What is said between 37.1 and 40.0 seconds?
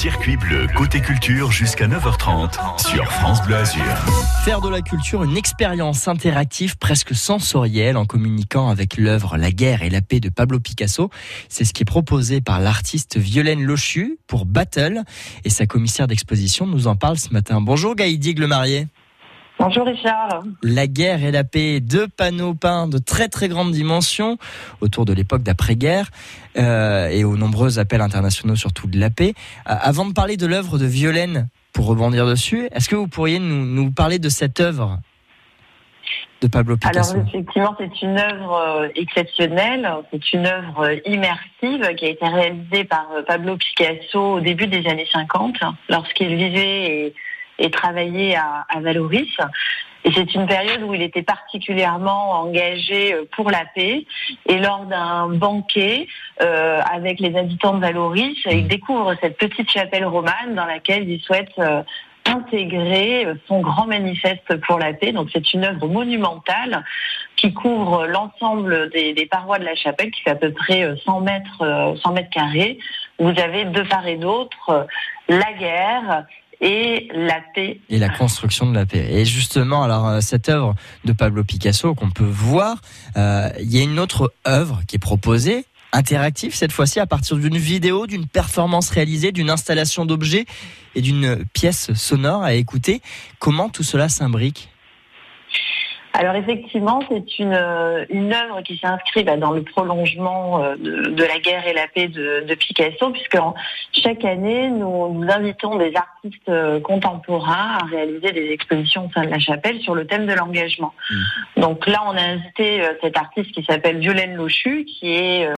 Alors effectivement, c'est une œuvre euh, exceptionnelle,